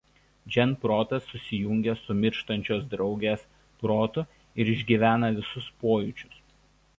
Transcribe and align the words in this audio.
Jean 0.53 0.71
protas 0.85 1.27
susijungia 1.33 1.93
su 1.99 2.15
mirštančios 2.21 2.81
draugės 2.95 3.45
protu 3.85 4.25
ir 4.65 4.73
išgyvena 4.75 5.31
visus 5.39 5.69
pojūčius. 5.85 6.43